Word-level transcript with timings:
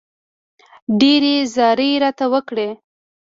ډېرې 0.99 1.35
زارۍ 1.55 1.91
راته 2.03 2.25
وکړې. 2.33 2.69